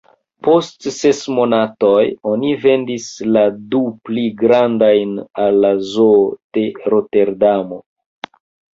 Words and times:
Post 0.45 0.87
ses 0.95 1.19
monatoj, 1.39 2.05
oni 2.31 2.55
vendis 2.65 3.07
la 3.37 3.45
du 3.75 3.83
pli 4.09 4.25
grandajn 4.43 5.15
al 5.47 5.63
la 5.69 5.73
Zoo 5.95 6.19
de 6.61 6.69
Roterdamo. 6.93 7.85